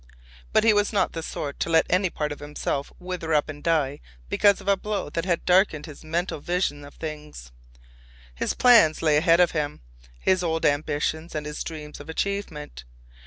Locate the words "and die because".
3.49-4.59